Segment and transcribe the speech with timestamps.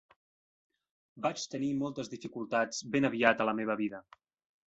[1.25, 4.01] Vaig tenir moltes dificultats ben aviat a la meva vida.